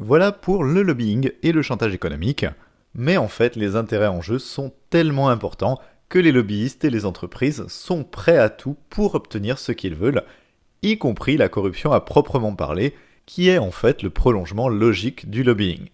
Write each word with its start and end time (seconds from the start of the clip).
Voilà 0.00 0.30
pour 0.30 0.62
le 0.62 0.82
lobbying 0.82 1.32
et 1.42 1.50
le 1.50 1.60
chantage 1.60 1.92
économique. 1.92 2.46
Mais 2.94 3.16
en 3.16 3.26
fait, 3.26 3.56
les 3.56 3.74
intérêts 3.74 4.06
en 4.06 4.20
jeu 4.20 4.38
sont 4.38 4.72
tellement 4.90 5.28
importants 5.28 5.80
que 6.08 6.20
les 6.20 6.30
lobbyistes 6.30 6.84
et 6.84 6.90
les 6.90 7.04
entreprises 7.04 7.66
sont 7.66 8.04
prêts 8.04 8.38
à 8.38 8.48
tout 8.48 8.76
pour 8.90 9.16
obtenir 9.16 9.58
ce 9.58 9.72
qu'ils 9.72 9.96
veulent, 9.96 10.22
y 10.82 10.98
compris 10.98 11.36
la 11.36 11.48
corruption 11.48 11.90
à 11.90 12.00
proprement 12.00 12.54
parler, 12.54 12.94
qui 13.26 13.48
est 13.48 13.58
en 13.58 13.72
fait 13.72 14.04
le 14.04 14.10
prolongement 14.10 14.68
logique 14.68 15.30
du 15.30 15.42
lobbying. 15.42 15.88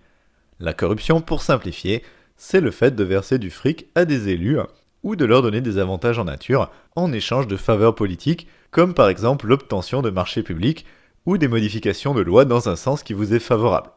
La 0.61 0.75
corruption, 0.75 1.23
pour 1.23 1.41
simplifier, 1.41 2.03
c'est 2.37 2.61
le 2.61 2.73
fait 2.73 2.95
de 2.95 3.05
verser 3.05 3.39
du 3.39 3.49
fric 3.49 3.87
à 3.95 4.05
des 4.05 4.29
élus 4.29 4.59
ou 5.03 5.17
de 5.17 5.25
leur 5.25 5.41
donner 5.41 5.63
des 5.63 5.79
avantages 5.79 6.19
en 6.19 6.25
nature 6.25 6.71
en 6.95 7.11
échange 7.11 7.47
de 7.47 7.57
faveurs 7.57 7.95
politiques, 7.95 8.49
comme 8.71 8.93
par 8.93 9.09
exemple 9.09 9.47
l'obtention 9.47 10.03
de 10.03 10.11
marchés 10.11 10.43
publics 10.43 10.85
ou 11.27 11.39
des 11.39 11.49
modifications 11.49 12.15
de 12.15 12.21
lois 12.21 12.45
dans 12.45 12.69
un 12.69 12.77
sens 12.77 13.03
qui 13.03 13.13
vous 13.13 13.35
est 13.35 13.39
favorable. 13.39 13.91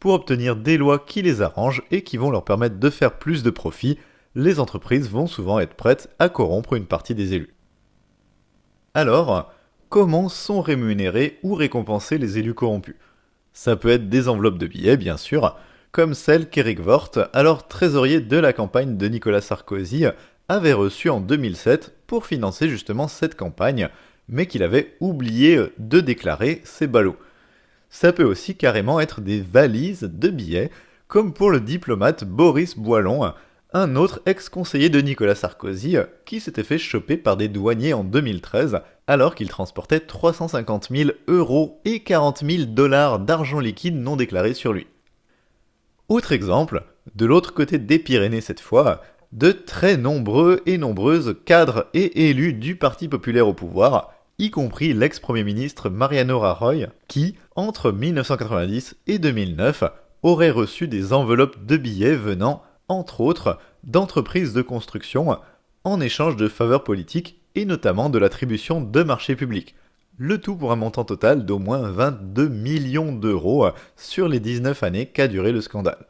Pour 0.00 0.12
obtenir 0.12 0.56
des 0.56 0.76
lois 0.76 0.98
qui 0.98 1.22
les 1.22 1.42
arrangent 1.42 1.82
et 1.90 2.02
qui 2.02 2.16
vont 2.16 2.30
leur 2.30 2.44
permettre 2.44 2.78
de 2.78 2.90
faire 2.90 3.18
plus 3.18 3.42
de 3.42 3.50
profit, 3.50 3.98
les 4.34 4.60
entreprises 4.60 5.10
vont 5.10 5.26
souvent 5.26 5.58
être 5.58 5.74
prêtes 5.74 6.10
à 6.18 6.28
corrompre 6.28 6.74
une 6.74 6.86
partie 6.86 7.14
des 7.14 7.34
élus. 7.34 7.54
Alors, 8.94 9.52
comment 9.88 10.28
sont 10.28 10.60
rémunérés 10.60 11.38
ou 11.42 11.54
récompensés 11.54 12.18
les 12.18 12.38
élus 12.38 12.54
corrompus? 12.54 12.96
Ça 13.52 13.74
peut 13.74 13.90
être 13.90 14.08
des 14.08 14.28
enveloppes 14.28 14.58
de 14.58 14.66
billets, 14.66 14.96
bien 14.96 15.16
sûr, 15.16 15.56
comme 15.90 16.14
celle 16.14 16.48
qu'Eric 16.48 16.80
Vort, 16.80 17.10
alors 17.32 17.66
trésorier 17.66 18.20
de 18.20 18.36
la 18.36 18.52
campagne 18.52 18.96
de 18.96 19.08
Nicolas 19.08 19.40
Sarkozy, 19.40 20.04
avait 20.48 20.72
reçue 20.72 21.10
en 21.10 21.20
2007 21.20 21.94
pour 22.06 22.26
financer 22.26 22.68
justement 22.68 23.08
cette 23.08 23.34
campagne, 23.34 23.88
mais 24.28 24.46
qu'il 24.46 24.62
avait 24.62 24.96
oublié 25.00 25.60
de 25.78 26.00
déclarer 26.00 26.60
ses 26.64 26.86
ballots. 26.86 27.16
Ça 27.90 28.12
peut 28.12 28.24
aussi 28.24 28.54
carrément 28.54 29.00
être 29.00 29.20
des 29.20 29.40
valises 29.40 30.10
de 30.12 30.28
billets, 30.28 30.70
comme 31.06 31.32
pour 31.32 31.50
le 31.50 31.60
diplomate 31.60 32.24
Boris 32.24 32.76
Boilon, 32.76 33.32
un 33.72 33.96
autre 33.96 34.20
ex-conseiller 34.24 34.88
de 34.88 35.00
Nicolas 35.00 35.34
Sarkozy 35.34 35.96
qui 36.24 36.40
s'était 36.40 36.64
fait 36.64 36.78
choper 36.78 37.16
par 37.16 37.36
des 37.36 37.48
douaniers 37.48 37.92
en 37.92 38.04
2013 38.04 38.80
alors 39.06 39.34
qu'il 39.34 39.48
transportait 39.48 40.00
350 40.00 40.88
000 40.90 41.10
euros 41.28 41.80
et 41.84 42.00
40 42.00 42.44
000 42.44 42.64
dollars 42.66 43.18
d'argent 43.18 43.60
liquide 43.60 43.96
non 43.96 44.16
déclaré 44.16 44.54
sur 44.54 44.72
lui. 44.72 44.86
Autre 46.08 46.32
exemple, 46.32 46.84
de 47.14 47.26
l'autre 47.26 47.52
côté 47.52 47.78
des 47.78 47.98
Pyrénées 47.98 48.40
cette 48.40 48.60
fois, 48.60 49.02
de 49.32 49.52
très 49.52 49.98
nombreux 49.98 50.62
et 50.64 50.78
nombreuses 50.78 51.36
cadres 51.44 51.88
et 51.92 52.30
élus 52.30 52.54
du 52.54 52.76
Parti 52.76 53.08
populaire 53.08 53.48
au 53.48 53.52
pouvoir, 53.52 54.14
y 54.38 54.50
compris 54.50 54.92
l'ex-premier 54.94 55.44
ministre 55.44 55.90
Mariano 55.90 56.38
Rajoy, 56.38 56.86
qui, 57.08 57.34
entre 57.56 57.92
1990 57.92 58.96
et 59.06 59.18
2009, 59.18 59.84
aurait 60.22 60.50
reçu 60.50 60.88
des 60.88 61.12
enveloppes 61.12 61.64
de 61.64 61.76
billets 61.76 62.16
venant 62.16 62.62
entre 62.88 63.20
autres, 63.20 63.58
d'entreprises 63.84 64.52
de 64.52 64.62
construction 64.62 65.38
en 65.84 66.00
échange 66.00 66.36
de 66.36 66.48
faveurs 66.48 66.84
politiques 66.84 67.40
et 67.54 67.64
notamment 67.64 68.10
de 68.10 68.18
l'attribution 68.18 68.80
de 68.80 69.02
marchés 69.02 69.36
publics. 69.36 69.74
Le 70.16 70.38
tout 70.38 70.56
pour 70.56 70.72
un 70.72 70.76
montant 70.76 71.04
total 71.04 71.44
d'au 71.44 71.58
moins 71.58 71.90
22 71.90 72.48
millions 72.48 73.12
d'euros 73.12 73.68
sur 73.96 74.28
les 74.28 74.40
19 74.40 74.82
années 74.82 75.06
qu'a 75.06 75.28
duré 75.28 75.52
le 75.52 75.60
scandale. 75.60 76.06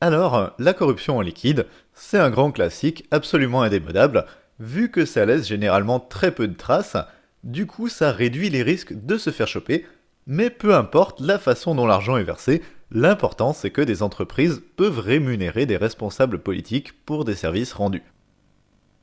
Alors, 0.00 0.52
la 0.58 0.72
corruption 0.72 1.18
en 1.18 1.20
liquide, 1.20 1.66
c'est 1.92 2.18
un 2.18 2.30
grand 2.30 2.50
classique 2.52 3.06
absolument 3.10 3.62
indémodable, 3.62 4.24
vu 4.60 4.90
que 4.90 5.04
ça 5.04 5.26
laisse 5.26 5.48
généralement 5.48 5.98
très 5.98 6.30
peu 6.32 6.46
de 6.46 6.56
traces, 6.56 6.96
du 7.42 7.66
coup 7.66 7.88
ça 7.88 8.12
réduit 8.12 8.50
les 8.50 8.62
risques 8.62 8.92
de 8.92 9.18
se 9.18 9.30
faire 9.30 9.48
choper, 9.48 9.86
mais 10.26 10.50
peu 10.50 10.74
importe 10.74 11.20
la 11.20 11.38
façon 11.38 11.74
dont 11.74 11.86
l'argent 11.86 12.16
est 12.16 12.22
versé, 12.22 12.62
L'important, 12.92 13.52
c'est 13.52 13.70
que 13.70 13.82
des 13.82 14.02
entreprises 14.02 14.62
peuvent 14.76 14.98
rémunérer 14.98 15.64
des 15.64 15.76
responsables 15.76 16.40
politiques 16.40 17.04
pour 17.04 17.24
des 17.24 17.36
services 17.36 17.72
rendus. 17.72 18.02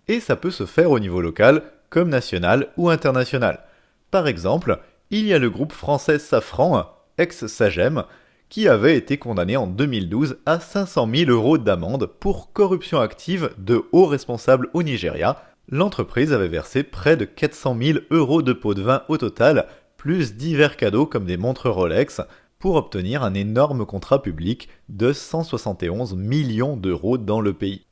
Et 0.09 0.19
ça 0.19 0.35
peut 0.35 0.51
se 0.51 0.65
faire 0.65 0.91
au 0.91 0.99
niveau 0.99 1.21
local, 1.21 1.63
comme 1.89 2.09
national 2.09 2.67
ou 2.75 2.89
international. 2.89 3.63
Par 4.11 4.27
exemple, 4.27 4.79
il 5.09 5.25
y 5.25 5.33
a 5.33 5.39
le 5.39 5.49
groupe 5.49 5.71
français 5.71 6.19
Safran, 6.19 6.85
ex-Sagem, 7.17 8.03
qui 8.49 8.67
avait 8.67 8.95
été 8.95 9.17
condamné 9.17 9.57
en 9.57 9.67
2012 9.67 10.37
à 10.45 10.59
500 10.59 11.09
000 11.13 11.31
euros 11.31 11.57
d'amende 11.57 12.05
pour 12.19 12.53
corruption 12.53 12.99
active 12.99 13.51
de 13.57 13.83
hauts 13.91 14.05
responsables 14.05 14.69
au 14.73 14.83
Nigeria. 14.83 15.43
L'entreprise 15.69 16.31
avait 16.31 16.47
versé 16.47 16.83
près 16.83 17.17
de 17.17 17.25
400 17.25 17.77
000 17.81 17.99
euros 18.09 18.41
de 18.41 18.53
pots 18.53 18.73
de 18.73 18.81
vin 18.81 19.03
au 19.09 19.17
total, 19.17 19.67
plus 19.97 20.35
divers 20.35 20.77
cadeaux 20.77 21.05
comme 21.05 21.25
des 21.25 21.37
montres 21.37 21.69
Rolex, 21.69 22.21
pour 22.59 22.75
obtenir 22.75 23.23
un 23.23 23.33
énorme 23.33 23.85
contrat 23.85 24.21
public 24.21 24.69
de 24.89 25.13
171 25.13 26.15
millions 26.15 26.77
d'euros 26.77 27.17
dans 27.17 27.41
le 27.41 27.53
pays. 27.53 27.85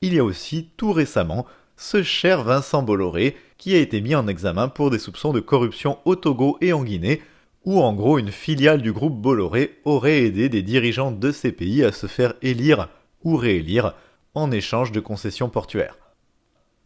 Il 0.00 0.14
y 0.14 0.18
a 0.18 0.24
aussi 0.24 0.70
tout 0.76 0.92
récemment 0.92 1.46
ce 1.76 2.02
cher 2.02 2.44
Vincent 2.44 2.82
Bolloré 2.82 3.36
qui 3.58 3.74
a 3.74 3.78
été 3.78 4.00
mis 4.00 4.14
en 4.14 4.26
examen 4.26 4.68
pour 4.68 4.90
des 4.90 4.98
soupçons 4.98 5.32
de 5.32 5.40
corruption 5.40 5.98
au 6.04 6.16
Togo 6.16 6.58
et 6.60 6.72
en 6.72 6.84
Guinée, 6.84 7.22
où 7.64 7.80
en 7.80 7.92
gros 7.92 8.18
une 8.18 8.32
filiale 8.32 8.82
du 8.82 8.92
groupe 8.92 9.20
Bolloré 9.20 9.78
aurait 9.84 10.22
aidé 10.24 10.48
des 10.48 10.62
dirigeants 10.62 11.12
de 11.12 11.30
ces 11.30 11.52
pays 11.52 11.84
à 11.84 11.92
se 11.92 12.06
faire 12.06 12.34
élire 12.42 12.88
ou 13.22 13.36
réélire 13.36 13.94
en 14.34 14.50
échange 14.50 14.92
de 14.92 15.00
concessions 15.00 15.48
portuaires. 15.48 15.98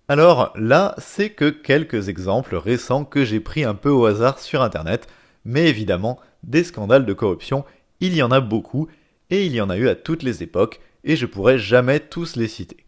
Alors 0.09 0.53
là, 0.57 0.95
c'est 0.99 1.31
que 1.31 1.51
quelques 1.51 2.09
exemples 2.09 2.57
récents 2.57 3.05
que 3.05 3.25
j'ai 3.25 3.41
pris 3.41 3.65
un 3.65 3.75
peu 3.75 3.91
au 3.91 4.05
hasard 4.05 4.39
sur 4.39 4.63
Internet, 4.63 5.09
mais 5.45 5.69
évidemment, 5.69 6.21
des 6.43 6.65
scandales 6.65 7.07
de 7.07 7.13
corruption, 7.13 7.65
il 8.01 8.15
y 8.15 8.23
en 8.23 8.31
a 8.31 8.41
beaucoup, 8.41 8.89
et 9.31 9.47
il 9.47 9.53
y 9.53 9.61
en 9.61 9.71
a 9.71 9.77
eu 9.77 9.89
à 9.89 9.97
toutes 9.97 10.23
les 10.23 10.43
époques, 10.43 10.81
et 11.03 11.17
je 11.17 11.27
pourrais 11.27 11.59
jamais 11.59 11.99
tous 11.99 12.37
les 12.37 12.49
citer. 12.49 12.87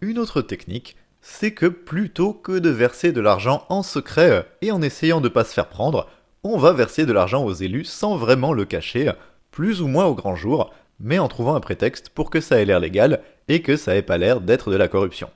Une 0.00 0.18
autre 0.18 0.40
technique, 0.40 0.96
c'est 1.20 1.52
que 1.52 1.66
plutôt 1.66 2.32
que 2.32 2.58
de 2.58 2.70
verser 2.70 3.12
de 3.12 3.20
l'argent 3.20 3.66
en 3.68 3.82
secret 3.82 4.46
et 4.62 4.72
en 4.72 4.80
essayant 4.80 5.20
de 5.20 5.28
ne 5.28 5.32
pas 5.32 5.44
se 5.44 5.52
faire 5.52 5.68
prendre, 5.68 6.08
on 6.42 6.56
va 6.56 6.72
verser 6.72 7.06
de 7.06 7.12
l'argent 7.12 7.44
aux 7.44 7.52
élus 7.52 7.84
sans 7.84 8.16
vraiment 8.16 8.52
le 8.52 8.64
cacher, 8.64 9.12
plus 9.50 9.82
ou 9.82 9.88
moins 9.88 10.06
au 10.06 10.14
grand 10.14 10.34
jour, 10.34 10.72
mais 10.98 11.18
en 11.18 11.28
trouvant 11.28 11.54
un 11.54 11.60
prétexte 11.60 12.10
pour 12.10 12.30
que 12.30 12.40
ça 12.40 12.60
ait 12.60 12.64
l'air 12.64 12.80
légal 12.80 13.20
et 13.48 13.62
que 13.62 13.76
ça 13.76 13.96
ait 13.96 14.02
pas 14.02 14.18
l'air 14.18 14.40
d'être 14.40 14.70
de 14.70 14.76
la 14.76 14.88
corruption. 14.88 15.30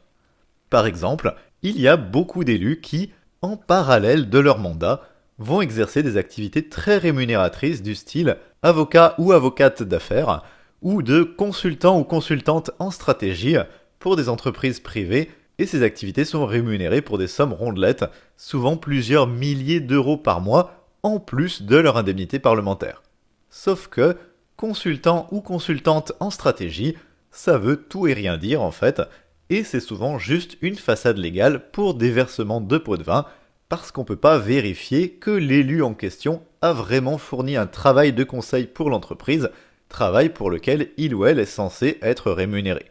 Par 0.70 0.87
exemple, 0.87 1.34
il 1.62 1.81
y 1.81 1.88
a 1.88 1.97
beaucoup 1.97 2.44
d'élus 2.44 2.81
qui, 2.81 3.10
en 3.43 3.56
parallèle 3.56 4.28
de 4.31 4.38
leur 4.38 4.59
mandat, 4.59 5.03
vont 5.38 5.60
exercer 5.60 6.03
des 6.03 6.16
activités 6.16 6.69
très 6.69 6.98
rémunératrices 6.98 7.82
du 7.82 7.94
style 7.94 8.37
avocat 8.62 9.14
ou 9.19 9.32
avocate 9.32 9.82
d'affaires, 9.82 10.43
ou 10.82 11.03
de 11.03 11.22
consultant 11.22 11.98
ou 11.98 12.04
consultante 12.04 12.70
en 12.78 12.91
stratégie 12.91 13.56
pour 13.98 14.16
des 14.16 14.28
entreprises 14.28 14.81
privées, 14.81 15.31
et 15.59 15.66
ces 15.66 15.82
activités 15.82 16.25
sont 16.25 16.47
rémunérées 16.47 17.03
pour 17.03 17.19
des 17.19 17.26
sommes 17.26 17.53
rondelettes, 17.53 18.04
souvent 18.37 18.76
plusieurs 18.76 19.26
milliers 19.26 19.81
d'euros 19.81 20.16
par 20.16 20.41
mois, 20.41 20.83
en 21.04 21.20
plus 21.20 21.62
de 21.62 21.76
leur 21.76 21.97
indemnité 21.97 22.41
parlementaire. 22.41 23.03
Sauf 23.50 23.87
que, 23.87 24.16
consultant 24.56 25.28
ou 25.31 25.41
consultante 25.41 26.12
en 26.19 26.31
stratégie, 26.31 26.97
ça 27.31 27.59
veut 27.59 27.76
tout 27.76 28.09
et 28.09 28.15
rien 28.15 28.37
dire 28.37 28.62
en 28.62 28.72
fait, 28.72 29.00
et 29.50 29.62
c'est 29.62 29.81
souvent 29.81 30.19
juste 30.19 30.56
une 30.62 30.76
façade 30.76 31.19
légale 31.19 31.70
pour 31.70 31.94
des 31.94 32.10
versements 32.10 32.60
de 32.60 32.78
pots 32.78 32.97
de 32.97 33.04
vin 33.04 33.26
parce 33.69 33.93
qu'on 33.93 34.03
ne 34.03 34.06
peut 34.06 34.16
pas 34.16 34.38
vérifier 34.38 35.10
que 35.10 35.31
l'élu 35.31 35.82
en 35.82 35.94
question 35.94 36.43
a 36.62 36.72
vraiment 36.72 37.19
fourni 37.19 37.56
un 37.56 37.66
travail 37.66 38.12
de 38.12 38.25
conseil 38.25 38.66
pour 38.66 38.88
l'entreprise, 38.88 39.50
travail 39.88 40.31
pour 40.31 40.50
lequel 40.50 40.91
il 40.97 41.14
ou 41.14 41.26
elle 41.26 41.38
est 41.38 41.44
censé 41.44 41.98
être 42.03 42.31
rémunéré. 42.31 42.91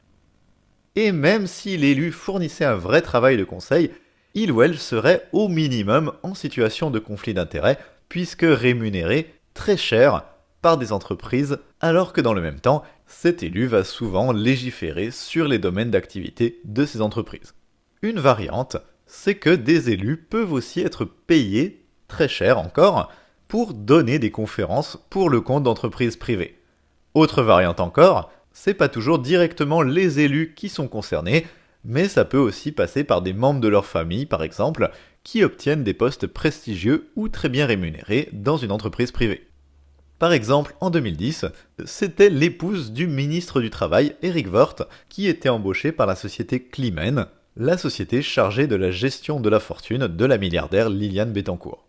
Et 0.96 1.12
même 1.12 1.48
si 1.48 1.78
l'élu 1.78 2.12
fournissait 2.12 2.66
un 2.66 2.76
vrai 2.76 3.02
travail 3.02 3.38
de 3.38 3.44
conseil, 3.44 3.92
il 4.36 4.52
ou 4.52 4.62
elle 4.62 4.78
serait 4.78 5.28
au 5.32 5.48
minimum 5.48 6.14
en 6.24 6.34
situation 6.34 6.92
de 6.92 7.00
conflit 7.00 7.34
d'intérêts, 7.34 7.80
puisque 8.14 8.46
rémunéré 8.48 9.34
très 9.56 9.76
cher 9.76 10.24
par 10.62 10.78
des 10.78 10.92
entreprises, 10.92 11.58
alors 11.82 12.14
que 12.14 12.22
dans 12.22 12.36
le 12.36 12.44
même 12.44 12.60
temps, 12.60 12.84
cet 13.08 13.42
élu 13.42 13.66
va 13.66 13.84
souvent 13.84 14.32
légiférer 14.32 15.10
sur 15.10 15.48
les 15.48 15.58
domaines 15.58 15.90
d'activité 15.90 16.62
de 16.64 16.86
ces 16.86 17.02
entreprises. 17.02 17.56
Une 18.04 18.20
variante, 18.20 18.78
c'est 19.08 19.34
que 19.34 19.50
des 19.50 19.90
élus 19.90 20.18
peuvent 20.18 20.54
aussi 20.54 20.82
être 20.82 21.06
payés, 21.06 21.88
très 22.08 22.28
cher 22.28 22.60
encore, 22.60 23.12
pour 23.48 23.74
donner 23.74 24.20
des 24.20 24.30
conférences 24.30 25.00
pour 25.10 25.32
le 25.32 25.42
compte 25.42 25.64
d'entreprises 25.64 26.16
privées. 26.16 26.60
Autre 27.16 27.42
variante 27.42 27.80
encore, 27.80 28.32
c'est 28.52 28.76
pas 28.76 28.90
toujours 28.90 29.18
directement 29.18 29.82
les 29.82 30.20
élus 30.20 30.54
qui 30.56 30.70
sont 30.70 30.88
concernés, 30.88 31.48
mais 31.84 32.08
ça 32.08 32.26
peut 32.26 32.38
aussi 32.38 32.72
passer 32.72 33.04
par 33.04 33.22
des 33.22 33.34
membres 33.34 33.60
de 33.60 33.68
leur 33.68 33.86
famille, 33.86 34.26
par 34.26 34.44
exemple, 34.44 34.92
qui 35.24 35.44
obtiennent 35.44 35.84
des 35.84 35.94
postes 35.94 36.28
prestigieux 36.28 37.10
ou 37.16 37.30
très 37.30 37.50
bien 37.50 37.66
rémunérés 37.66 38.30
dans 38.34 38.58
une 38.58 38.72
entreprise 38.72 39.12
privée. 39.12 39.48
Par 40.20 40.32
exemple, 40.32 40.76
en 40.80 40.90
2010, 40.90 41.46
c'était 41.86 42.30
l'épouse 42.30 42.94
du 42.94 43.08
ministre 43.08 43.60
du 43.60 43.70
Travail, 43.70 44.16
Eric 44.22 44.52
Woerth, 44.52 44.84
qui 45.10 45.28
était 45.28 45.50
embauchée 45.50 45.92
par 45.92 46.08
la 46.08 46.16
société 46.16 46.64
Climen, 46.64 47.28
la 47.58 47.78
société 47.78 48.22
chargée 48.22 48.68
de 48.68 48.76
la 48.76 48.92
gestion 48.92 49.40
de 49.40 49.50
la 49.50 49.60
fortune 49.60 50.08
de 50.08 50.26
la 50.26 50.38
milliardaire 50.38 50.90
Liliane 50.90 51.34
Bettencourt. 51.34 51.88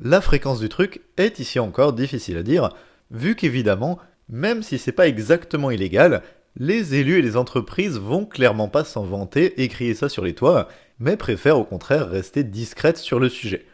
La 0.00 0.20
fréquence 0.20 0.58
du 0.58 0.68
truc 0.68 1.02
est 1.16 1.38
ici 1.38 1.60
encore 1.60 1.92
difficile 1.92 2.38
à 2.38 2.42
dire, 2.42 2.70
vu 3.10 3.36
qu'évidemment, 3.36 3.98
même 4.28 4.62
si 4.62 4.78
c'est 4.78 4.92
pas 4.92 5.06
exactement 5.06 5.70
illégal, 5.70 6.22
les 6.56 6.94
élus 6.94 7.18
et 7.18 7.22
les 7.22 7.36
entreprises 7.36 7.98
vont 7.98 8.26
clairement 8.26 8.68
pas 8.68 8.84
s'en 8.84 9.04
vanter 9.04 9.62
et 9.62 9.68
crier 9.68 9.94
ça 9.94 10.08
sur 10.08 10.24
les 10.24 10.34
toits, 10.34 10.68
mais 10.98 11.16
préfèrent 11.16 11.58
au 11.58 11.64
contraire 11.64 12.08
rester 12.08 12.44
discrètes 12.44 12.98
sur 12.98 13.18
le 13.18 13.28
sujet. 13.28 13.66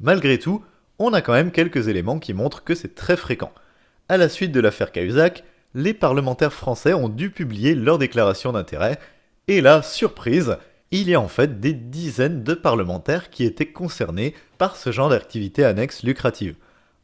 Malgré 0.00 0.38
tout, 0.38 0.64
on 0.98 1.12
a 1.12 1.20
quand 1.20 1.32
même 1.32 1.52
quelques 1.52 1.88
éléments 1.88 2.18
qui 2.18 2.32
montrent 2.32 2.64
que 2.64 2.74
c'est 2.74 2.94
très 2.94 3.16
fréquent. 3.16 3.52
À 4.08 4.16
la 4.16 4.28
suite 4.28 4.52
de 4.52 4.60
l'affaire 4.60 4.92
Cahuzac, 4.92 5.44
les 5.74 5.94
parlementaires 5.94 6.52
français 6.52 6.94
ont 6.94 7.08
dû 7.08 7.30
publier 7.30 7.74
leur 7.74 7.98
déclaration 7.98 8.52
d'intérêt, 8.52 8.98
et 9.48 9.60
là, 9.60 9.82
surprise, 9.82 10.56
il 10.90 11.08
y 11.08 11.14
a 11.14 11.20
en 11.20 11.28
fait 11.28 11.60
des 11.60 11.72
dizaines 11.72 12.44
de 12.44 12.54
parlementaires 12.54 13.30
qui 13.30 13.44
étaient 13.44 13.72
concernés 13.72 14.34
par 14.58 14.76
ce 14.76 14.92
genre 14.92 15.08
d'activité 15.08 15.64
annexe 15.64 16.02
lucrative. 16.02 16.54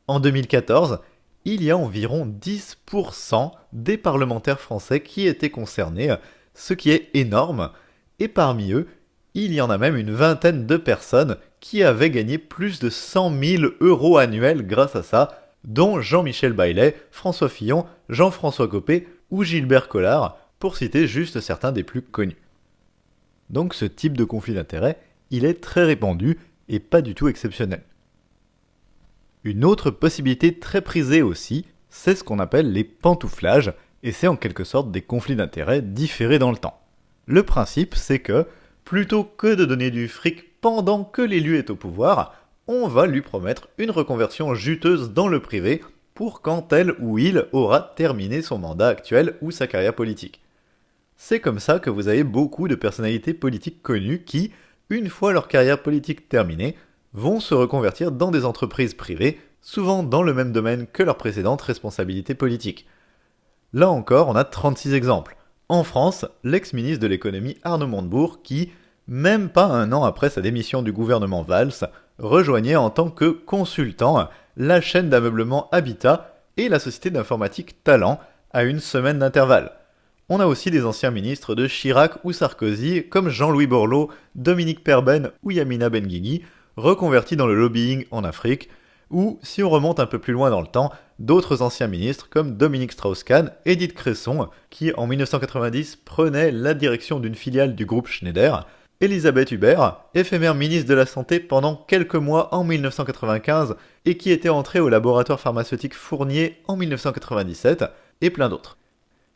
En 0.07 0.21
2014, 0.21 1.01
il 1.55 1.65
y 1.65 1.71
a 1.71 1.77
environ 1.77 2.27
10% 2.27 3.53
des 3.73 3.97
parlementaires 3.97 4.61
français 4.61 5.01
qui 5.01 5.27
étaient 5.27 5.51
concernés, 5.51 6.15
ce 6.55 6.75
qui 6.75 6.91
est 6.91 7.11
énorme, 7.15 7.71
et 8.19 8.29
parmi 8.29 8.73
eux, 8.73 8.87
il 9.35 9.53
y 9.53 9.61
en 9.61 9.71
a 9.71 9.79
même 9.79 9.97
une 9.97 10.11
vingtaine 10.13 10.67
de 10.67 10.77
personnes 10.77 11.37
qui 11.61 11.83
avaient 11.83 12.11
gagné 12.11 12.39
plus 12.39 12.81
de 12.81 12.91
100 12.91 13.41
000 13.43 13.63
euros 13.81 14.19
annuels 14.19 14.67
grâce 14.67 14.97
à 14.97 15.03
ça, 15.03 15.53
dont 15.65 16.01
Jean-Michel 16.01 16.53
Baillet, 16.53 16.97
François 17.11 17.49
Fillon, 17.49 17.87
Jean-François 18.09 18.69
Copé 18.69 19.09
ou 19.31 19.45
Gilbert 19.45 19.89
Collard, 19.89 20.39
pour 20.59 20.77
citer 20.77 21.07
juste 21.07 21.41
certains 21.41 21.73
des 21.73 21.85
plus 21.85 22.03
connus. 22.03 22.37
Donc 23.51 23.75
ce 23.75 23.85
type 23.85 24.17
de 24.17 24.25
conflit 24.25 24.55
d'intérêts, 24.55 24.99
il 25.31 25.45
est 25.45 25.61
très 25.63 25.85
répandu 25.85 26.39
et 26.69 26.81
pas 26.81 27.01
du 27.01 27.15
tout 27.15 27.29
exceptionnel. 27.29 27.83
Une 29.45 29.65
autre 29.65 29.91
possibilité 29.91 30.59
très 30.59 30.81
prisée 30.81 31.23
aussi, 31.23 31.67
c'est 31.89 32.15
ce 32.15 32.25
qu'on 32.25 32.39
appelle 32.39 32.73
les 32.73 32.85
pantouflages, 32.85 33.73
et 34.03 34.13
c'est 34.13 34.27
en 34.27 34.37
quelque 34.37 34.65
sorte 34.65 34.91
des 34.91 35.03
conflits 35.03 35.37
d'intérêts 35.37 35.83
différés 35.83 36.39
dans 36.39 36.51
le 36.51 36.57
temps. 36.57 36.81
Le 37.27 37.43
principe, 37.43 37.95
c'est 37.95 38.21
que, 38.21 38.47
plutôt 38.85 39.25
que 39.25 39.55
de 39.55 39.65
donner 39.65 39.91
du 39.91 40.09
fric 40.09 40.61
pendant 40.61 41.05
que 41.05 41.23
l'élu 41.23 41.57
est 41.57 41.71
au 41.71 41.77
pouvoir, 41.77 42.35
on 42.67 42.89
va 42.89 43.07
lui 43.07 43.23
promettre 43.23 43.69
une 43.79 43.91
reconversion 43.91 44.55
juteuse 44.55 45.13
dans 45.13 45.29
le 45.29 45.41
privé 45.41 45.83
pour 46.15 46.43
quand 46.43 46.73
elle 46.73 46.95
ou 46.99 47.19
il 47.19 47.47
aura 47.53 47.81
terminé 47.97 48.43
son 48.43 48.59
mandat 48.59 48.89
actuel 48.89 49.37
ou 49.41 49.51
sa 49.51 49.67
carrière 49.67 49.95
politique. 49.95 50.41
C'est 51.17 51.41
comme 51.41 51.59
ça 51.59 51.79
que 51.79 51.91
vous 51.91 52.09
avez 52.09 52.25
beaucoup 52.25 52.69
de 52.69 52.75
personnalités 52.75 53.35
politiques 53.35 53.83
connues 53.83 54.25
qui, 54.25 54.53
une 54.91 55.09
fois 55.09 55.33
leur 55.33 55.49
carrière 55.49 55.83
politique 55.83 56.29
terminée, 56.29 56.77
vont 57.19 57.41
se 57.41 57.53
reconvertir 57.53 58.13
dans 58.13 58.31
des 58.31 58.45
entreprises 58.45 58.95
privées, 58.95 59.41
souvent 59.61 60.03
dans 60.03 60.23
le 60.23 60.33
même 60.33 60.53
domaine 60.53 60.87
que 60.87 61.03
leur 61.03 61.17
précédente 61.17 61.61
responsabilité 61.61 62.35
politique. 62.35 62.87
Là 63.73 63.91
encore, 63.91 64.29
on 64.29 64.37
a 64.37 64.45
36 64.45 64.95
exemples. 64.95 65.37
En 65.69 65.83
France, 65.83 66.25
l'ex-ministre 66.45 67.01
de 67.01 67.09
l'économie 67.09 67.59
Arnaud 67.65 67.89
Montebourg 67.89 68.41
qui, 68.43 68.71
même 69.09 69.51
pas 69.51 69.67
un 69.67 69.93
an 69.93 70.05
après 70.05 70.31
sa 70.31 70.41
démission 70.41 70.81
du 70.81 70.93
gouvernement 70.93 71.43
Valls, 71.43 71.91
rejoignait 72.19 72.77
en 72.77 72.89
tant 72.89 73.11
que 73.11 73.27
consultant 73.27 74.29
la 74.57 74.81
chaîne 74.81 75.11
d'ameublement 75.11 75.69
Habitat 75.71 76.35
et 76.57 76.69
la 76.69 76.79
société 76.79 77.11
d'informatique 77.11 77.83
Talent 77.83 78.21
à 78.53 78.63
une 78.63 78.81
semaine 78.81 79.19
d'intervalle. 79.19 79.73
On 80.29 80.41
a 80.41 80.47
aussi 80.47 80.71
des 80.71 80.85
anciens 80.85 81.11
ministres 81.11 81.55
de 81.55 81.67
Chirac 81.67 82.13
ou 82.25 82.33
Sarkozy, 82.33 83.09
comme 83.09 83.29
Jean-Louis 83.29 83.67
Borloo, 83.67 84.09
Dominique 84.35 84.85
Perben 84.85 85.31
ou 85.43 85.51
Yamina 85.51 85.91
Benguigui, 85.91 86.43
reconvertis 86.79 87.37
dans 87.37 87.47
le 87.47 87.55
lobbying 87.55 88.05
en 88.11 88.25
Afrique, 88.25 88.71
ou, 89.11 89.39
si 89.43 89.63
on 89.63 89.71
remonte 89.71 90.01
un 90.01 90.07
peu 90.07 90.19
plus 90.19 90.33
loin 90.33 90.51
dans 90.51 90.61
le 90.61 90.67
temps, 90.67 90.93
d'autres 91.19 91.63
anciens 91.63 91.89
ministres 91.89 92.29
comme 92.31 92.57
Dominique 92.57 92.93
Strauss-Kahn, 92.93 93.53
Edith 93.65 93.95
Cresson, 93.95 94.49
qui 94.71 94.93
en 94.95 95.07
1990 95.07 95.97
prenait 96.05 96.51
la 96.51 96.75
direction 96.75 97.19
d'une 97.19 97.35
filiale 97.35 97.75
du 97.75 97.87
groupe 97.87 98.07
Schneider, 98.07 98.67
Elisabeth 99.01 99.53
Hubert, 99.53 100.01
éphémère 100.15 100.55
ministre 100.55 100.89
de 100.89 100.95
la 100.95 101.07
Santé 101.07 101.41
pendant 101.41 101.77
quelques 101.77 102.17
mois 102.17 102.55
en 102.55 102.65
1995 102.65 103.77
et 104.05 104.17
qui 104.17 104.31
était 104.31 104.49
entrée 104.49 104.81
au 104.81 104.89
laboratoire 104.89 105.41
pharmaceutique 105.41 105.95
Fournier 105.95 106.61
en 106.67 106.77
1997, 106.77 107.85
et 108.21 108.31
plein 108.31 108.49
d'autres. 108.49 108.77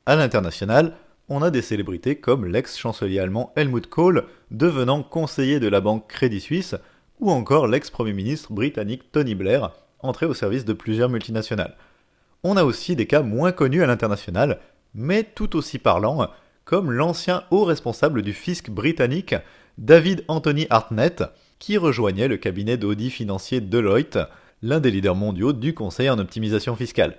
À 0.05 0.17
l'international, 0.17 0.95
on 1.29 1.43
a 1.43 1.51
des 1.51 1.63
célébrités 1.63 2.17
comme 2.17 2.45
l'ex-chancelier 2.45 3.21
allemand 3.21 3.53
Helmut 3.57 3.87
Kohl, 3.87 4.25
devenant 4.51 5.03
conseiller 5.03 5.61
de 5.61 5.69
la 5.69 5.81
banque 5.81 6.09
Crédit 6.09 6.41
Suisse, 6.41 6.75
ou 7.23 7.31
encore 7.31 7.69
l'ex-premier 7.69 8.13
ministre 8.13 8.53
britannique 8.53 9.13
Tony 9.13 9.37
Blair, 9.37 9.71
entré 10.01 10.27
au 10.27 10.35
service 10.35 10.65
de 10.65 10.73
plusieurs 10.73 11.09
multinationales. 11.09 11.77
On 12.43 12.57
a 12.57 12.65
aussi 12.65 12.97
des 12.97 13.07
cas 13.07 13.23
moins 13.23 13.53
connus 13.53 13.85
à 13.85 13.87
l'international, 13.87 14.59
mais 14.93 15.23
tout 15.23 15.55
aussi 15.55 15.79
parlants, 15.79 16.29
comme 16.65 16.91
l'ancien 16.91 17.45
haut 17.53 17.63
responsable 17.63 18.23
du 18.23 18.33
fisc 18.33 18.71
britannique, 18.71 19.37
David 19.79 20.25
Anthony 20.27 20.67
Hartnett, 20.69 21.23
qui 21.61 21.79
rejoignait 21.79 22.27
le 22.27 22.39
cabinet 22.39 22.77
d'audit 22.77 23.11
financier 23.11 23.61
Deloitte, 23.61 24.19
l'un 24.61 24.81
des 24.81 24.91
leaders 24.91 25.15
mondiaux 25.15 25.53
du 25.53 25.75
conseil 25.75 26.11
en 26.11 26.19
optimisation 26.19 26.75
fiscale. 26.75 27.17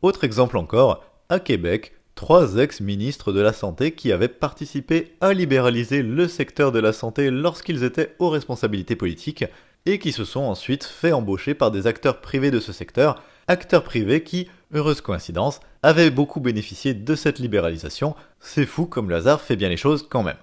Autre 0.00 0.24
exemple 0.24 0.56
encore, 0.56 1.04
à 1.28 1.40
Québec, 1.40 1.92
trois 2.16 2.56
ex-ministres 2.56 3.32
de 3.32 3.40
la 3.40 3.52
Santé 3.52 3.92
qui 3.92 4.10
avaient 4.10 4.26
participé 4.26 5.12
à 5.20 5.32
libéraliser 5.32 6.02
le 6.02 6.26
secteur 6.26 6.72
de 6.72 6.80
la 6.80 6.92
santé 6.92 7.30
lorsqu'ils 7.30 7.84
étaient 7.84 8.16
aux 8.18 8.30
responsabilités 8.30 8.96
politiques, 8.96 9.44
et 9.84 10.00
qui 10.00 10.10
se 10.10 10.24
sont 10.24 10.40
ensuite 10.40 10.82
fait 10.82 11.12
embaucher 11.12 11.54
par 11.54 11.70
des 11.70 11.86
acteurs 11.86 12.20
privés 12.20 12.50
de 12.50 12.58
ce 12.58 12.72
secteur, 12.72 13.22
acteurs 13.46 13.84
privés 13.84 14.24
qui, 14.24 14.48
heureuse 14.74 15.00
coïncidence, 15.00 15.60
avaient 15.84 16.10
beaucoup 16.10 16.40
bénéficié 16.40 16.94
de 16.94 17.14
cette 17.14 17.38
libéralisation, 17.38 18.16
c'est 18.40 18.66
fou 18.66 18.86
comme 18.86 19.08
le 19.08 19.16
hasard 19.16 19.40
fait 19.40 19.54
bien 19.54 19.68
les 19.68 19.76
choses 19.76 20.04
quand 20.08 20.24
même. 20.24 20.38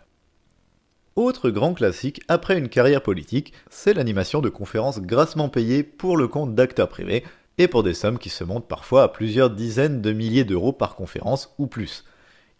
Autre 1.16 1.50
grand 1.50 1.74
classique 1.74 2.22
après 2.28 2.58
une 2.58 2.70
carrière 2.70 3.04
politique, 3.04 3.52
c'est 3.70 3.94
l'animation 3.94 4.42
de 4.42 4.50
conférences 4.50 5.02
grassement 5.02 5.50
payées 5.50 5.84
pour 5.84 6.18
le 6.18 6.28
compte 6.28 6.56
d'acteurs 6.56 6.90
privés, 6.90 7.24
et 7.58 7.68
pour 7.68 7.84
des 7.84 7.94
sommes 7.94 8.18
qui 8.18 8.30
se 8.30 8.44
montent 8.44 8.68
parfois 8.68 9.04
à 9.04 9.08
plusieurs 9.08 9.50
dizaines 9.50 10.02
de 10.02 10.12
milliers 10.12 10.44
d'euros 10.44 10.74
par 10.74 10.96
conférence 10.96 11.54
ou 11.58 11.68
plus. 11.68 12.06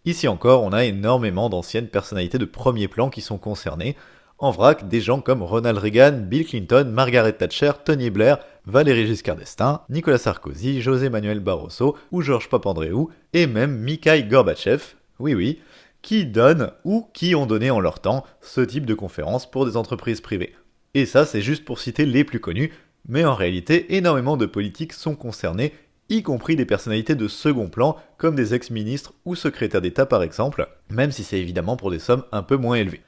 Ici 0.04 0.28
encore, 0.28 0.62
on 0.62 0.72
a 0.72 0.84
énormément 0.84 1.48
d'anciennes 1.48 1.88
personnalités 1.88 2.38
de 2.38 2.44
premier 2.44 2.88
plan 2.88 3.10
qui 3.10 3.20
sont 3.20 3.38
concernées, 3.38 3.96
en 4.38 4.50
vrac, 4.50 4.88
des 4.88 5.00
gens 5.00 5.20
comme 5.20 5.42
Ronald 5.42 5.78
Reagan, 5.78 6.24
Bill 6.26 6.44
Clinton, 6.44 6.90
Margaret 6.92 7.32
Thatcher, 7.32 7.72
Tony 7.84 8.10
Blair, 8.10 8.38
Valéry 8.66 9.06
Giscard 9.06 9.36
d'Estaing, 9.36 9.80
Nicolas 9.88 10.18
Sarkozy, 10.18 10.82
José 10.82 11.08
Manuel 11.08 11.40
Barroso 11.40 11.96
ou 12.10 12.20
Georges 12.20 12.48
Papandreou, 12.48 13.10
et 13.32 13.46
même 13.46 13.78
Mikhail 13.78 14.28
Gorbatchev, 14.28 14.82
oui 15.18 15.34
oui, 15.34 15.60
qui 16.02 16.26
donnent 16.26 16.72
ou 16.84 17.08
qui 17.14 17.34
ont 17.34 17.46
donné 17.46 17.70
en 17.70 17.80
leur 17.80 18.00
temps 18.00 18.24
ce 18.40 18.60
type 18.60 18.86
de 18.86 18.94
conférences 18.94 19.50
pour 19.50 19.66
des 19.66 19.76
entreprises 19.76 20.20
privées. 20.20 20.54
Et 20.94 21.06
ça, 21.06 21.24
c'est 21.26 21.40
juste 21.40 21.64
pour 21.64 21.78
citer 21.78 22.04
les 22.04 22.24
plus 22.24 22.40
connus, 22.40 22.72
mais 23.08 23.24
en 23.24 23.34
réalité, 23.34 23.96
énormément 23.96 24.36
de 24.36 24.46
politiques 24.46 24.92
sont 24.92 25.14
concernés, 25.14 25.72
y 26.08 26.22
compris 26.22 26.56
des 26.56 26.66
personnalités 26.66 27.14
de 27.14 27.28
second 27.28 27.68
plan, 27.68 27.96
comme 28.18 28.34
des 28.34 28.54
ex-ministres 28.54 29.14
ou 29.24 29.34
secrétaires 29.34 29.80
d'État 29.80 30.06
par 30.06 30.22
exemple, 30.22 30.68
même 30.90 31.12
si 31.12 31.24
c'est 31.24 31.40
évidemment 31.40 31.76
pour 31.76 31.90
des 31.90 31.98
sommes 31.98 32.24
un 32.32 32.42
peu 32.42 32.56
moins 32.56 32.76
élevées. 32.76 33.02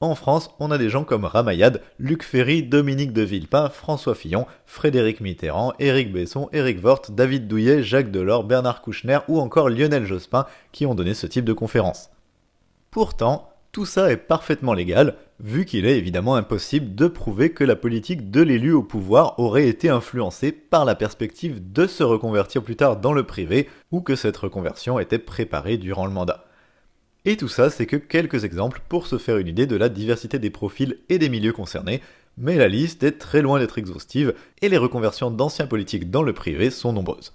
En 0.00 0.16
France, 0.16 0.50
on 0.58 0.72
a 0.72 0.78
des 0.78 0.88
gens 0.88 1.04
comme 1.04 1.24
Ramayad, 1.24 1.80
Luc 2.00 2.24
Ferry, 2.24 2.64
Dominique 2.64 3.12
de 3.12 3.22
Villepin, 3.22 3.68
François 3.68 4.16
Fillon, 4.16 4.46
Frédéric 4.66 5.20
Mitterrand, 5.20 5.74
Éric 5.78 6.12
Besson, 6.12 6.48
Éric 6.52 6.84
Woerth, 6.84 7.12
David 7.12 7.46
Douillet, 7.46 7.84
Jacques 7.84 8.10
Delors, 8.10 8.42
Bernard 8.42 8.82
Kouchner 8.82 9.20
ou 9.28 9.38
encore 9.38 9.70
Lionel 9.70 10.04
Jospin 10.04 10.44
qui 10.72 10.86
ont 10.86 10.96
donné 10.96 11.14
ce 11.14 11.28
type 11.28 11.44
de 11.44 11.52
conférence. 11.52 12.10
Pourtant, 12.90 13.52
tout 13.70 13.86
ça 13.86 14.10
est 14.10 14.16
parfaitement 14.16 14.74
légal, 14.74 15.14
vu 15.42 15.64
qu'il 15.64 15.86
est 15.86 15.98
évidemment 15.98 16.36
impossible 16.36 16.94
de 16.94 17.08
prouver 17.08 17.50
que 17.50 17.64
la 17.64 17.74
politique 17.74 18.30
de 18.30 18.40
l'élu 18.40 18.72
au 18.72 18.82
pouvoir 18.82 19.38
aurait 19.40 19.66
été 19.66 19.88
influencée 19.88 20.52
par 20.52 20.84
la 20.84 20.94
perspective 20.94 21.72
de 21.72 21.86
se 21.88 22.04
reconvertir 22.04 22.62
plus 22.62 22.76
tard 22.76 22.98
dans 22.98 23.12
le 23.12 23.24
privé, 23.24 23.68
ou 23.90 24.00
que 24.00 24.14
cette 24.14 24.36
reconversion 24.36 25.00
était 25.00 25.18
préparée 25.18 25.76
durant 25.76 26.06
le 26.06 26.12
mandat. 26.12 26.46
Et 27.24 27.36
tout 27.36 27.48
ça, 27.48 27.70
c'est 27.70 27.86
que 27.86 27.96
quelques 27.96 28.44
exemples 28.44 28.82
pour 28.88 29.06
se 29.06 29.18
faire 29.18 29.36
une 29.36 29.48
idée 29.48 29.66
de 29.66 29.76
la 29.76 29.88
diversité 29.88 30.38
des 30.38 30.50
profils 30.50 30.98
et 31.08 31.18
des 31.18 31.28
milieux 31.28 31.52
concernés, 31.52 32.00
mais 32.38 32.56
la 32.56 32.68
liste 32.68 33.02
est 33.02 33.18
très 33.18 33.42
loin 33.42 33.58
d'être 33.58 33.78
exhaustive 33.78 34.34
et 34.62 34.68
les 34.68 34.78
reconversions 34.78 35.30
d'anciens 35.30 35.66
politiques 35.66 36.10
dans 36.10 36.22
le 36.22 36.32
privé 36.32 36.70
sont 36.70 36.92
nombreuses. 36.92 37.34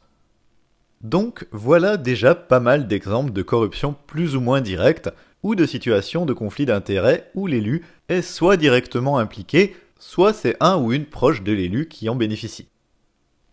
Donc 1.02 1.46
voilà 1.52 1.96
déjà 1.98 2.34
pas 2.34 2.60
mal 2.60 2.88
d'exemples 2.88 3.32
de 3.32 3.44
corruption 3.44 3.96
plus 4.08 4.36
ou 4.36 4.42
moins 4.42 4.62
directe, 4.62 5.12
ou 5.48 5.56
de 5.56 5.66
situations 5.66 6.26
de 6.26 6.34
conflit 6.34 6.66
d'intérêts 6.66 7.32
où 7.34 7.48
l'élu 7.48 7.86
est 8.10 8.22
soit 8.22 8.58
directement 8.58 9.18
impliqué, 9.18 9.78
soit 9.98 10.34
c'est 10.34 10.58
un 10.60 10.76
ou 10.76 10.92
une 10.92 11.06
proche 11.06 11.42
de 11.42 11.54
l'élu 11.54 11.88
qui 11.88 12.10
en 12.10 12.16
bénéficie. 12.16 12.68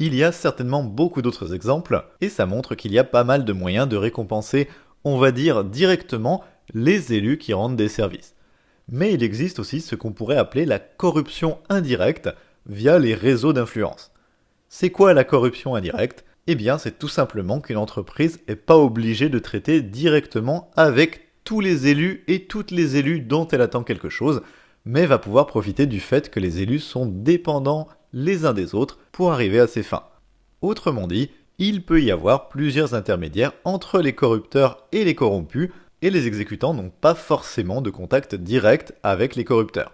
Il 0.00 0.12
y 0.12 0.24
a 0.24 0.32
certainement 0.32 0.82
beaucoup 0.82 1.22
d'autres 1.22 1.54
exemples, 1.54 2.04
et 2.20 2.28
ça 2.28 2.46
montre 2.46 2.74
qu'il 2.74 2.92
y 2.92 2.98
a 2.98 3.04
pas 3.04 3.22
mal 3.22 3.44
de 3.44 3.52
moyens 3.52 3.88
de 3.88 3.96
récompenser 3.96 4.68
on 5.04 5.18
va 5.18 5.30
dire 5.30 5.62
directement 5.62 6.42
les 6.72 7.12
élus 7.12 7.38
qui 7.38 7.52
rendent 7.52 7.76
des 7.76 7.88
services. 7.88 8.34
Mais 8.88 9.12
il 9.12 9.22
existe 9.22 9.60
aussi 9.60 9.80
ce 9.80 9.94
qu'on 9.94 10.12
pourrait 10.12 10.36
appeler 10.36 10.64
la 10.64 10.80
corruption 10.80 11.58
indirecte, 11.68 12.28
via 12.66 12.98
les 12.98 13.14
réseaux 13.14 13.52
d'influence. 13.52 14.10
C'est 14.68 14.90
quoi 14.90 15.14
la 15.14 15.22
corruption 15.22 15.76
indirecte? 15.76 16.24
Eh 16.48 16.56
bien, 16.56 16.76
c'est 16.76 16.98
tout 16.98 17.08
simplement 17.08 17.60
qu'une 17.60 17.76
entreprise 17.76 18.40
n'est 18.48 18.56
pas 18.56 18.76
obligée 18.76 19.28
de 19.28 19.38
traiter 19.38 19.80
directement 19.80 20.72
avec 20.74 21.23
tous 21.44 21.60
les 21.60 21.86
élus 21.86 22.24
et 22.26 22.46
toutes 22.46 22.70
les 22.70 22.96
élus 22.96 23.20
dont 23.20 23.46
elle 23.48 23.60
attend 23.60 23.84
quelque 23.84 24.08
chose, 24.08 24.42
mais 24.84 25.06
va 25.06 25.18
pouvoir 25.18 25.46
profiter 25.46 25.86
du 25.86 26.00
fait 26.00 26.30
que 26.30 26.40
les 26.40 26.60
élus 26.60 26.80
sont 26.80 27.06
dépendants 27.06 27.88
les 28.12 28.44
uns 28.44 28.52
des 28.52 28.74
autres 28.74 28.98
pour 29.12 29.32
arriver 29.32 29.60
à 29.60 29.66
ses 29.66 29.82
fins. 29.82 30.04
Autrement 30.62 31.06
dit, 31.06 31.30
il 31.58 31.84
peut 31.84 32.02
y 32.02 32.10
avoir 32.10 32.48
plusieurs 32.48 32.94
intermédiaires 32.94 33.52
entre 33.64 34.00
les 34.00 34.14
corrupteurs 34.14 34.86
et 34.92 35.04
les 35.04 35.14
corrompus, 35.14 35.70
et 36.02 36.10
les 36.10 36.26
exécutants 36.26 36.74
n'ont 36.74 36.90
pas 36.90 37.14
forcément 37.14 37.80
de 37.80 37.90
contact 37.90 38.34
direct 38.34 38.92
avec 39.02 39.36
les 39.36 39.44
corrupteurs. 39.44 39.92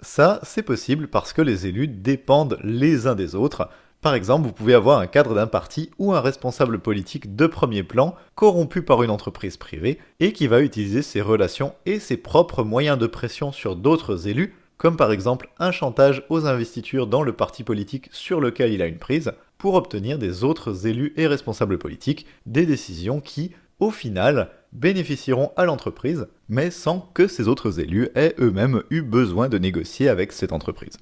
Ça, 0.00 0.40
c'est 0.42 0.62
possible 0.62 1.08
parce 1.08 1.32
que 1.32 1.42
les 1.42 1.66
élus 1.66 1.88
dépendent 1.88 2.58
les 2.62 3.06
uns 3.06 3.14
des 3.14 3.34
autres. 3.34 3.68
Par 4.06 4.14
exemple, 4.14 4.46
vous 4.46 4.52
pouvez 4.52 4.74
avoir 4.74 5.00
un 5.00 5.08
cadre 5.08 5.34
d'un 5.34 5.48
parti 5.48 5.90
ou 5.98 6.12
un 6.12 6.20
responsable 6.20 6.78
politique 6.78 7.34
de 7.34 7.48
premier 7.48 7.82
plan 7.82 8.14
corrompu 8.36 8.82
par 8.82 9.02
une 9.02 9.10
entreprise 9.10 9.56
privée 9.56 9.98
et 10.20 10.32
qui 10.32 10.46
va 10.46 10.60
utiliser 10.60 11.02
ses 11.02 11.20
relations 11.20 11.74
et 11.86 11.98
ses 11.98 12.16
propres 12.16 12.62
moyens 12.62 12.98
de 12.98 13.08
pression 13.08 13.50
sur 13.50 13.74
d'autres 13.74 14.28
élus, 14.28 14.54
comme 14.76 14.96
par 14.96 15.10
exemple 15.10 15.48
un 15.58 15.72
chantage 15.72 16.22
aux 16.28 16.46
investitures 16.46 17.08
dans 17.08 17.24
le 17.24 17.32
parti 17.32 17.64
politique 17.64 18.08
sur 18.12 18.40
lequel 18.40 18.72
il 18.72 18.80
a 18.80 18.86
une 18.86 18.98
prise, 18.98 19.32
pour 19.58 19.74
obtenir 19.74 20.20
des 20.20 20.44
autres 20.44 20.86
élus 20.86 21.12
et 21.16 21.26
responsables 21.26 21.76
politiques 21.76 22.26
des 22.46 22.64
décisions 22.64 23.20
qui, 23.20 23.56
au 23.80 23.90
final, 23.90 24.50
bénéficieront 24.72 25.50
à 25.56 25.64
l'entreprise, 25.64 26.28
mais 26.48 26.70
sans 26.70 27.10
que 27.12 27.26
ces 27.26 27.48
autres 27.48 27.80
élus 27.80 28.10
aient 28.14 28.36
eux-mêmes 28.38 28.84
eu 28.90 29.02
besoin 29.02 29.48
de 29.48 29.58
négocier 29.58 30.08
avec 30.08 30.30
cette 30.30 30.52
entreprise. 30.52 30.96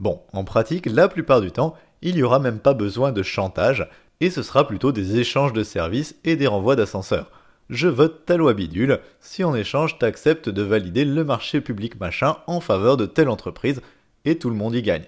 Bon, 0.00 0.20
en 0.32 0.44
pratique, 0.44 0.86
la 0.86 1.08
plupart 1.08 1.40
du 1.40 1.52
temps, 1.52 1.74
il 2.02 2.14
n'y 2.16 2.22
aura 2.22 2.38
même 2.38 2.58
pas 2.58 2.74
besoin 2.74 3.12
de 3.12 3.22
chantage, 3.22 3.88
et 4.20 4.30
ce 4.30 4.42
sera 4.42 4.66
plutôt 4.66 4.92
des 4.92 5.18
échanges 5.18 5.52
de 5.52 5.62
services 5.62 6.16
et 6.24 6.36
des 6.36 6.46
renvois 6.46 6.76
d'ascenseurs. 6.76 7.30
Je 7.70 7.88
vote 7.88 8.26
ta 8.26 8.36
loi 8.36 8.54
bidule, 8.54 9.00
si 9.20 9.44
en 9.44 9.54
échange 9.54 9.98
t'acceptes 9.98 10.48
de 10.48 10.62
valider 10.62 11.04
le 11.04 11.24
marché 11.24 11.60
public 11.60 11.98
machin 11.98 12.36
en 12.46 12.60
faveur 12.60 12.96
de 12.96 13.06
telle 13.06 13.28
entreprise, 13.28 13.80
et 14.24 14.38
tout 14.38 14.50
le 14.50 14.56
monde 14.56 14.74
y 14.74 14.82
gagne. 14.82 15.06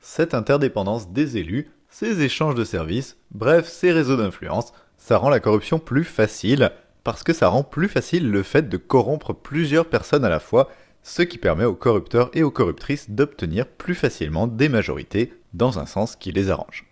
Cette 0.00 0.34
interdépendance 0.34 1.10
des 1.10 1.36
élus, 1.36 1.70
ces 1.88 2.22
échanges 2.22 2.54
de 2.54 2.64
services, 2.64 3.16
bref, 3.30 3.68
ces 3.68 3.92
réseaux 3.92 4.16
d'influence, 4.16 4.72
ça 4.96 5.18
rend 5.18 5.28
la 5.28 5.40
corruption 5.40 5.78
plus 5.78 6.04
facile, 6.04 6.72
parce 7.04 7.22
que 7.22 7.32
ça 7.32 7.48
rend 7.48 7.62
plus 7.62 7.88
facile 7.88 8.30
le 8.30 8.42
fait 8.42 8.68
de 8.68 8.76
corrompre 8.76 9.32
plusieurs 9.32 9.86
personnes 9.86 10.24
à 10.24 10.28
la 10.28 10.40
fois, 10.40 10.68
ce 11.02 11.22
qui 11.22 11.38
permet 11.38 11.64
aux 11.64 11.74
corrupteurs 11.74 12.30
et 12.34 12.42
aux 12.42 12.50
corruptrices 12.50 13.10
d'obtenir 13.10 13.66
plus 13.66 13.94
facilement 13.94 14.46
des 14.46 14.68
majorités 14.68 15.32
dans 15.54 15.78
un 15.78 15.86
sens 15.86 16.16
qui 16.16 16.32
les 16.32 16.50
arrange. 16.50 16.89